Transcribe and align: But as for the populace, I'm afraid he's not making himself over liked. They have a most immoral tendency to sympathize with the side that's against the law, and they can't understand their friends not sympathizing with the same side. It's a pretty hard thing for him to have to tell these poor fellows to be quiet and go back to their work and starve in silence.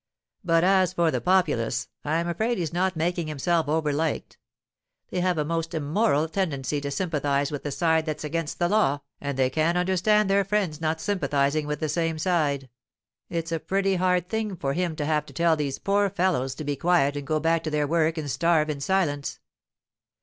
But 0.43 0.63
as 0.63 0.93
for 0.93 1.11
the 1.11 1.21
populace, 1.21 1.87
I'm 2.03 2.27
afraid 2.27 2.57
he's 2.57 2.73
not 2.73 2.95
making 2.95 3.27
himself 3.27 3.67
over 3.69 3.93
liked. 3.93 4.39
They 5.11 5.19
have 5.19 5.37
a 5.37 5.45
most 5.45 5.75
immoral 5.75 6.27
tendency 6.27 6.81
to 6.81 6.89
sympathize 6.89 7.51
with 7.51 7.61
the 7.61 7.69
side 7.69 8.07
that's 8.07 8.23
against 8.23 8.57
the 8.57 8.67
law, 8.67 9.01
and 9.19 9.37
they 9.37 9.51
can't 9.51 9.77
understand 9.77 10.27
their 10.27 10.43
friends 10.43 10.81
not 10.81 10.99
sympathizing 10.99 11.67
with 11.67 11.81
the 11.81 11.87
same 11.87 12.17
side. 12.17 12.67
It's 13.29 13.51
a 13.51 13.59
pretty 13.59 13.97
hard 13.97 14.27
thing 14.27 14.55
for 14.55 14.73
him 14.73 14.95
to 14.95 15.05
have 15.05 15.27
to 15.27 15.33
tell 15.33 15.55
these 15.55 15.77
poor 15.77 16.09
fellows 16.09 16.55
to 16.55 16.63
be 16.63 16.75
quiet 16.75 17.15
and 17.15 17.27
go 17.27 17.39
back 17.39 17.61
to 17.65 17.69
their 17.69 17.85
work 17.85 18.17
and 18.17 18.27
starve 18.31 18.71
in 18.71 18.79
silence. 18.81 19.39